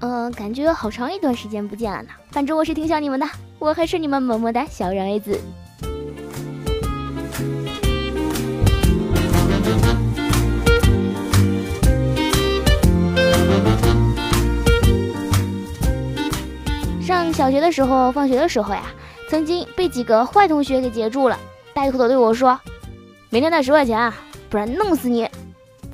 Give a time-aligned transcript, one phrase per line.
[0.00, 2.08] 嗯，感觉好长一段时间不见了呢。
[2.30, 3.26] 反正我是挺想你们的，
[3.58, 5.40] 我还是你们么么哒小人儿子。
[17.00, 18.82] 上小学的时候，放学的时候呀，
[19.30, 21.38] 曾经被几个坏同学给截住了，
[21.72, 22.60] 带头的对我说
[23.30, 24.14] ：“明天带十块钱啊，
[24.50, 25.28] 不然弄死你。”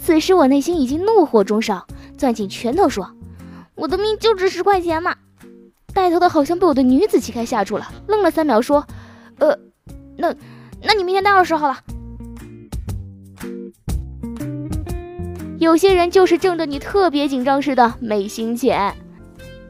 [0.00, 1.86] 此时我内心已经怒火中烧，
[2.18, 3.08] 攥紧拳头说。
[3.74, 5.14] 我的命就值十块钱嘛！
[5.94, 8.86] 带头的好像被我的女子气概吓住了，愣了三秒，说
[9.40, 9.58] ：“呃，
[10.16, 10.34] 那，
[10.82, 11.78] 那你明天带二十好了。”
[15.58, 18.94] 有些人就是挣得你特别紧张似的没心钱。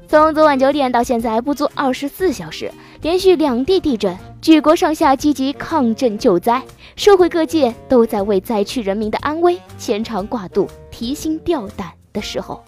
[0.08, 2.70] 从昨晚九点到现在不足二十四小时，
[3.02, 6.62] 连续两地地震，举国上下积极抗震救灾，
[6.96, 12.64] 社会各界都在为灾区人民的安危牵肠挂肚、提心吊胆的时候。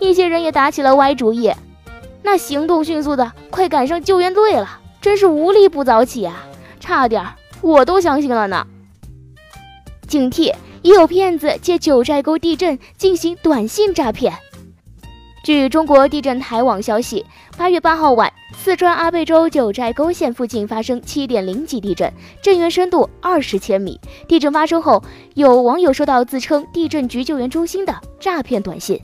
[0.00, 1.52] 一些人也打起了歪主意，
[2.22, 6.46] 那行动迅速的，快赶上救援队了，真是无利不早起啊！
[6.80, 7.24] 差点
[7.62, 8.66] 我都相信了呢。
[10.06, 14.32] 警惕，已有骗子借九寨沟地震进行短信诈骗。
[15.42, 17.24] 据中国地震台网消息，
[17.56, 22.12] 八月八号晚，四川阿坝州九寨沟县附近发生七点零级地震，
[22.42, 24.00] 震源深度二十千米。
[24.26, 25.02] 地震发生后，
[25.34, 29.00] 有网友收到自称地震局救援中心的诈骗短信。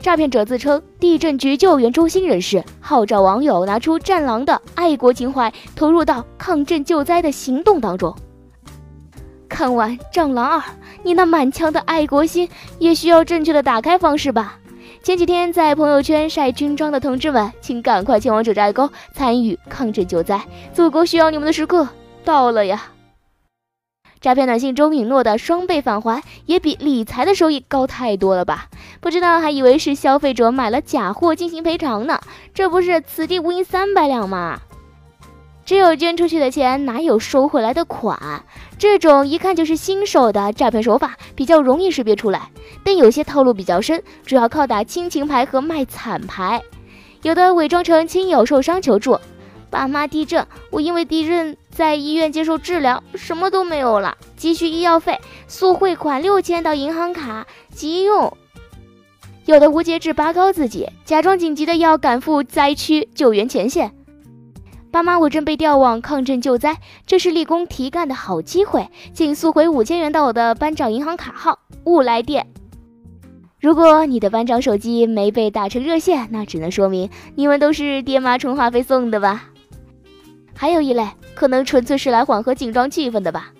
[0.00, 8.16] 诈骗者自称地震局救援中心人士，号召网友拿出战狼的爱国情怀，投入到抗震救灾的行动当中。
[9.46, 10.58] 看完《战狼二》，
[11.02, 12.48] 你那满腔的爱国心
[12.78, 14.58] 也需要正确的打开方式吧。
[15.02, 20.40] 前几天在朋友圈晒军装的同志们，请赶快前往九寨沟参与抗震救灾，
[20.72, 21.86] 祖国需要你们的时刻
[22.24, 22.84] 到了呀！
[24.20, 28.66] 诈骗短信中允诺的双倍返还，也比理财的收益高太多了吧？
[29.00, 32.20] 不知道还以为是消费者买了假货进行赔偿呢，
[32.52, 34.60] 这不是此地无银三百两吗？
[35.64, 38.44] 只有捐出去的钱，哪有收回来的款？
[38.76, 42.50] 这种一看就是新手的诈骗手法比较容易识别出来，
[42.84, 46.60] 但有些套路比较深，主要靠打亲情牌和卖惨牌，
[47.22, 49.18] 有的伪装成亲友受伤求助。
[49.70, 58.36] 爸妈地震，我因为地震在医院接受治疗，什么都没有了，急需医药费，速汇款六千到银行卡，急用。
[59.46, 63.92] 有的无节制拔高自己，假装紧急的要赶赴灾区救援前线。
[64.90, 72.48] 爸妈，我正被调往抗震救灾，这是立功提干的好机会，请速回五千元到我的班长银行卡号，勿来电。
[73.60, 79.49] 如果你的班长手机没被打成热线，那只能说明你们都是爹妈充话费送的吧。
[80.60, 83.50] 还有一类可能纯粹是来缓和紧张气氛的吧。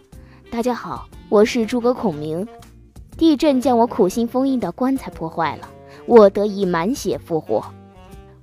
[0.50, 2.47] 大家好，我是诸葛孔明。
[3.16, 5.66] 地震将我苦心封印的棺材破坏了，
[6.05, 7.65] 我得以满血复活。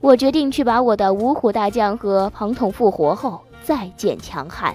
[0.01, 4.73] 我决定去把我的五虎大将和庞统复活后再见强悍，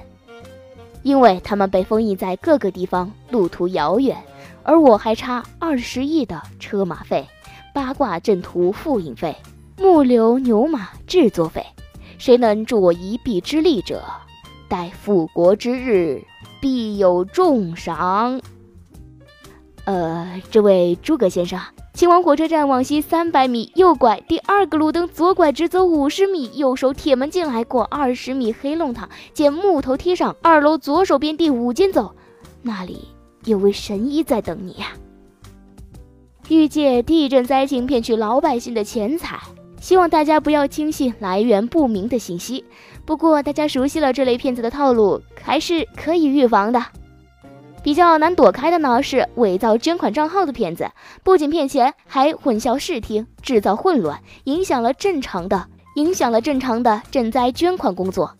[1.03, 4.17] 因为他们被封印在各个地方，路途遥远，
[4.63, 7.27] 而我还差二十亿的车马费、
[7.75, 9.37] 八卦阵图复印费、
[9.77, 11.67] 木牛牛马制作费。
[12.23, 14.01] 谁能助我一臂之力者，
[14.69, 16.23] 待复国之日，
[16.61, 18.41] 必有重赏。
[19.87, 21.59] 呃，这位诸葛先生，
[21.93, 32.15] 请往火车站往西三百米右拐，第二个路灯左拐，直走五十米，右手铁门进来，过二十米黑弄堂，见木头梯上二楼左手边第五间走，
[32.63, 33.09] 那里
[33.47, 34.93] 有位神医在等你呀。
[36.49, 39.41] 欲借地震灾情骗取老百姓的钱财。
[39.83, 42.65] 希望大家不要轻信来源不明的信息。
[43.05, 46.81] 不过，大家熟悉了这类骗子的套路，还是可以预防的。
[47.83, 50.89] 比较难躲开的呢是伪造捐款账号的骗子，
[51.25, 55.67] 不仅骗钱，还混淆视听，制造混乱，影响了正常的
[55.97, 58.37] 影响了正常的赈灾捐款工作。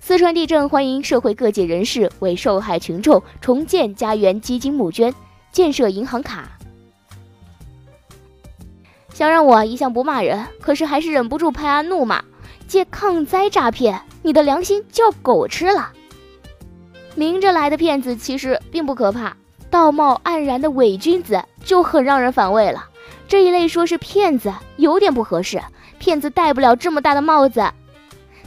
[0.00, 5.12] 四川地震，欢迎社会各界人士为受害群众重建家园基金募捐，
[5.52, 6.57] 建设银行卡。
[9.18, 12.22] 想让我一向不骂人，可是还是忍不住拍案怒骂：
[12.68, 15.90] 借抗灾诈骗，你的良心叫狗吃了！
[17.16, 19.36] 明着来的骗子其实并不可怕，
[19.70, 22.84] 道貌岸然的伪君子就很让人反胃了。
[23.26, 25.60] 这一类说是骗子有点不合适，
[25.98, 27.68] 骗子戴不了这么大的帽子。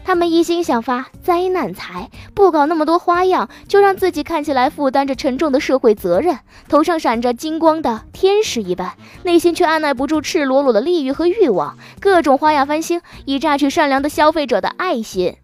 [0.03, 6.38] 他们一心想发灾难财，不搞那么多花样，就让自己看起来负担着沉重的社会责任，
[6.68, 8.94] 头上闪着金光的天使一般，
[9.24, 15.36] 内心却按耐不住赤裸裸的利欲和欲望，各种花样翻新，以榨取善良的消费者的爱心。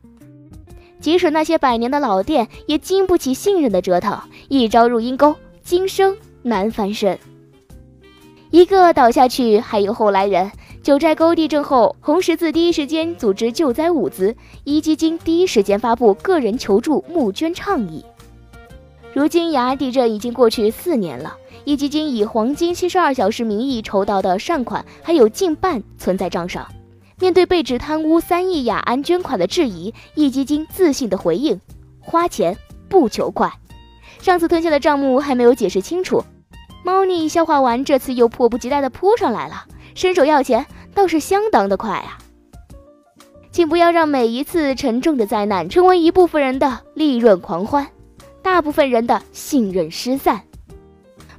[0.99, 4.19] 即使那些百年的老店，也经不起信任的折腾，
[4.49, 7.17] 一朝入阴沟，今生难翻身。
[8.49, 10.51] 一个倒下去，还有后来人。
[10.87, 18.05] 九寨沟地震后，红十字第一时间组织救灾物资，壹基金第一时间发布个人求助募捐倡议。
[19.13, 21.35] 如今雅安地震已经过去四年了，
[21.65, 26.65] 壹基金以黄金七十二小时名义筹到的善款还有近半存在账上。
[27.19, 31.59] 面对被指贪污三亿雅安捐款的质疑，壹基金自信的回应：
[31.99, 32.57] 花钱
[32.87, 33.51] 不求快。
[34.21, 36.23] 上次吞下的账目还没有解释清楚，
[36.85, 40.65] 猫腻消化完，这次又迫不及待的扑上来了，伸手要钱。
[40.97, 42.17] 倒是相当的快啊！
[43.51, 47.87] 请不要让每一次沉重的灾难成为一部分人的利润狂欢，
[48.41, 50.41] 大部分人的信任失散。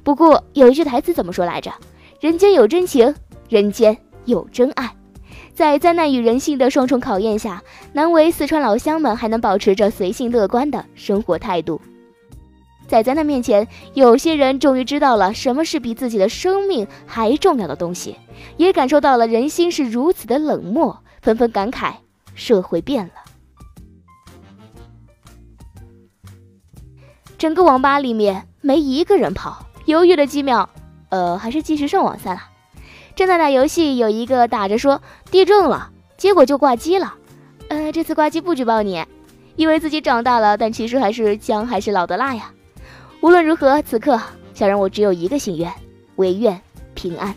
[0.01, 1.73] 不过有一句台词怎么说来着？
[2.21, 3.13] 人间有真情，
[3.49, 4.95] 人间有真爱。
[5.53, 7.61] 在灾难与人性的双重考验下，
[7.91, 11.81] 难为四川老乡们还能保持着随性乐观的生活态度。
[12.89, 18.15] 在灾难面前，有些人终于知道了什么是比自己的生命还重要的东西，
[18.57, 21.93] 也感受到了人心是如此的冷漠，纷纷感慨
[22.33, 23.11] 社会变了。
[27.37, 30.67] 整个网吧里面没一个人跑，犹豫了几秒，
[31.09, 32.41] 呃，还是继续上网算了。
[33.15, 34.99] 正在打游戏，有一个打着说
[35.29, 37.13] 地震了，结果就挂机了。
[37.67, 39.05] 呃，这次挂机不举报你，
[39.55, 42.51] 以为自己长大了，但其实还是姜还是老的辣呀。
[43.21, 44.19] 无论如何，此刻
[44.53, 45.71] 小人我只有一个心愿，
[46.15, 46.59] 唯愿
[46.93, 47.35] 平安。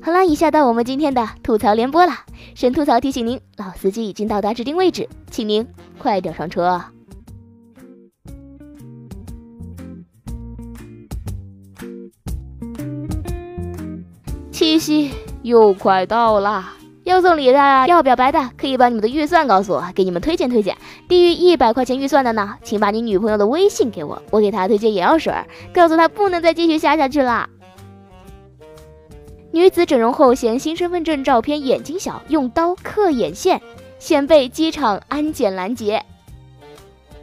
[0.00, 2.12] 好了，以下到我们今天的吐槽联播了。
[2.54, 5.66] 神吐槽提醒您，老司机已经到达指定位置，请您
[5.98, 6.80] 快点上车。
[14.60, 15.10] 七夕
[15.42, 16.74] 又快到了，
[17.04, 20.76] 要送礼的，要表白的，可以把你们的预算告诉我，给你们推荐推荐。
[21.08, 25.32] 低于一百块钱预算的呢，请把你女朋友的微信给我，我给她推荐眼药水，
[25.72, 27.48] 告诉她不能再继续瞎下去了。
[29.50, 33.62] 女子整容后嫌新身份证照片眼睛小，用刀刻眼线，
[33.98, 36.04] 险被机场安检拦截。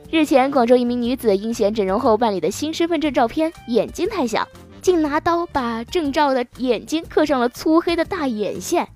[0.09, 4.47] 日前，广州一名女子因嫌整容后办理的新身份证照片眼睛太小。
[4.87, 8.87] 竟拿刀把郑照的眼睛刻上了粗黑的大眼线，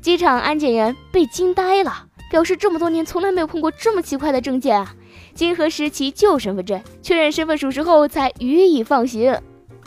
[0.00, 4.94] 机场安检员被惊呆了，表示这么多年从来没有碰过这么奇怪的证件啊！
[5.34, 9.36] 经核实其旧身份证，确认身份属实后才予以放行。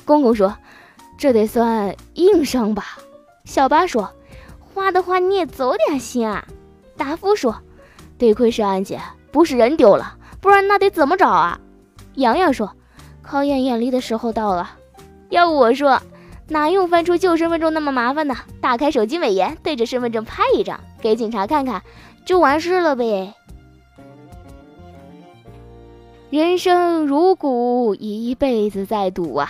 [0.04, 0.54] 公公说
[1.18, 2.84] ：“这得算硬伤吧？”
[3.46, 4.12] 小八说
[4.60, 6.46] ：“花的话你也走点心啊！”
[6.98, 7.56] 达夫说
[8.20, 9.00] ：“得亏是安检，
[9.32, 11.58] 不是人丢了，不然那得怎么找啊？”
[12.16, 12.76] 洋洋说
[13.24, 14.72] ：“考验眼力的时候到了。”
[15.32, 16.00] 要我说，
[16.50, 18.36] 哪用翻出旧身份证那么麻烦呢？
[18.62, 21.82] 打开手机美颜，对着身份证拍一张，给警察看看，
[22.26, 23.34] 就完事了呗。
[26.30, 29.50] 人生如股，一辈子在赌啊！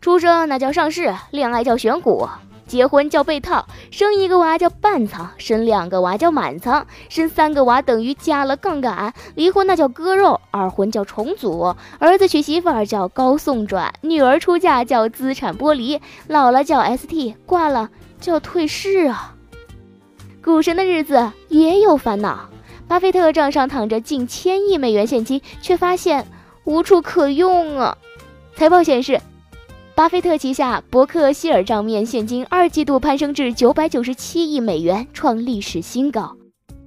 [0.00, 2.28] 出生那叫上市，恋爱叫选股。
[2.66, 9.14] 结婚叫被套，生一个娃叫半仓，生两个娃叫满仓，生三个娃等于加了杠杆。
[9.36, 19.34] 离婚那叫割肉，二婚叫重组，儿子娶媳妇儿叫高送转，女儿出嫁叫资产剥离，老了叫 ST，挂了叫退市啊！
[20.44, 22.48] 股神的日子也有烦恼，
[22.88, 26.26] 巴菲特账上躺着近千亿美元现金，却发现
[26.64, 27.96] 无处可用啊！
[28.56, 29.20] 财报显示。
[29.96, 36.36] 巴菲特旗下伯克希尔账面现金二季度攀升至九百九十七亿美元，创历史新高。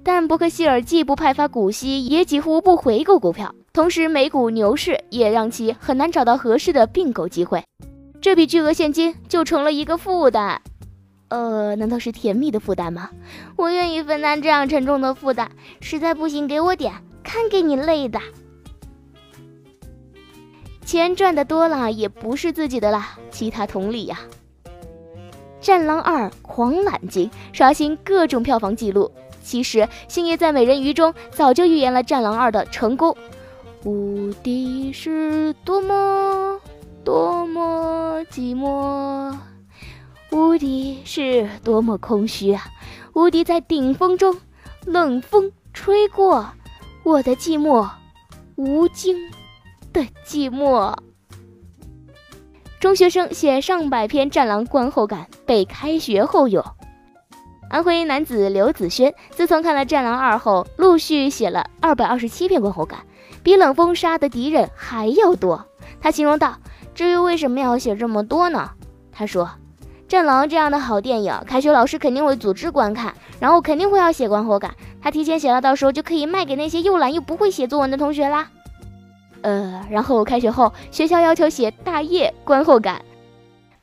[0.04, 3.56] 但伯克希尔既不派发股息，也几乎不回购股票。
[3.74, 7.64] 同时，美股牛市也让其很难找到合适的并购机会。
[8.22, 10.62] 这笔巨额现金就成了一个负担。
[11.30, 13.10] 呃，难道是甜蜜的负担吗？
[13.56, 15.50] 我愿意分担这样沉重的负担。
[15.82, 18.20] 实在不行，给我点，看给你累的。
[20.90, 24.22] 钱赚的多了也不是自己的啦，其他同理呀。
[25.62, 29.12] 《战狼二》狂揽金，刷新各种票房记录。
[29.44, 33.16] 其实星爷在《美人鱼》中早就预言了《战狼二》的成功。
[33.84, 36.60] 无敌是多么
[37.04, 39.38] 多么寂寞，
[40.32, 42.66] 无敌是多么空虚啊！
[43.14, 44.36] 无敌在顶峰中，
[44.88, 46.50] 冷风吹过，
[47.04, 47.88] 我的寂寞
[48.56, 49.16] 无惊。
[49.94, 50.94] 的寂寞。
[52.80, 56.64] 中学生写上百篇战狼观后感，被开学后有。
[57.70, 63.02] 安徽男子刘子轩自从看了《战狼二》后，陆续写了二百二十七篇观后感，
[63.44, 65.66] 比冷风杀的敌人还要多。
[66.02, 66.58] 他形容道
[66.96, 68.72] ：“至于为什么要写这么多呢？”
[69.12, 69.46] 他说
[70.08, 74.74] ：“《战狼》这样的好电影，开学老师肯定会组织观看，然后肯定会要写观后感。
[75.02, 78.50] 他提前写了，到时候就可以卖给那些又懒又不会写作文的同学啦。”
[79.42, 83.02] 呃，然后开学后，学校要求写大业观后感，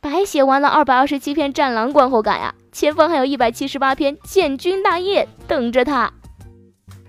[0.00, 6.12] 白写完了二百二十七篇战狼观后感呀，前方还有一百七十八篇建军大业等着他。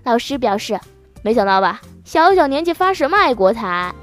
[0.04, 0.78] 老师表示，
[1.22, 3.94] 没想到吧，小小年纪发什么爱国财？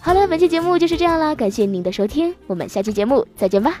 [0.00, 3.80] 好了，本期节目就是这样啦，感谢您的收听，我们下期节目再见吧。